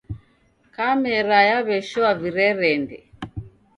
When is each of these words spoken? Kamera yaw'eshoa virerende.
Kamera 0.75 1.37
yaw'eshoa 1.49 2.11
virerende. 2.21 2.97